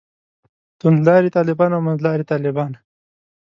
توندلاري 0.79 1.29
طالبان 1.37 1.69
او 1.73 1.81
منځلاري 1.87 2.23
طالبان. 2.31 2.71